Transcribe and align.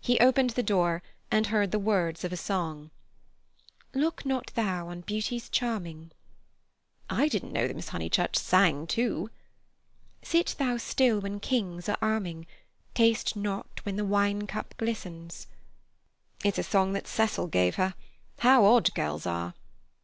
He 0.00 0.18
opened 0.18 0.50
the 0.50 0.62
door, 0.64 1.04
and 1.30 1.46
heard 1.46 1.70
the 1.70 1.78
words 1.78 2.24
of 2.24 2.32
a 2.32 2.36
song: 2.36 2.90
"Look 3.94 4.26
not 4.26 4.50
thou 4.56 4.88
on 4.88 5.02
beauty's 5.02 5.48
charming." 5.48 6.10
"I 7.08 7.28
didn't 7.28 7.52
know 7.52 7.68
that 7.68 7.76
Miss 7.76 7.90
Honeychurch 7.90 8.36
sang, 8.36 8.88
too." 8.88 9.30
"Sit 10.20 10.56
thou 10.58 10.78
still 10.78 11.20
when 11.20 11.38
kings 11.38 11.88
are 11.88 11.96
arming, 12.02 12.48
Taste 12.94 13.36
not 13.36 13.78
when 13.84 13.94
the 13.94 14.04
wine 14.04 14.48
cup 14.48 14.74
glistens——" 14.78 15.46
"It's 16.42 16.58
a 16.58 16.64
song 16.64 16.92
that 16.94 17.06
Cecil 17.06 17.46
gave 17.46 17.76
her. 17.76 17.94
How 18.40 18.64
odd 18.64 18.92
girls 18.94 19.26
are!" 19.26 19.54